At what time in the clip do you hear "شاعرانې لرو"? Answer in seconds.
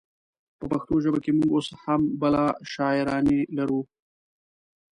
2.73-3.81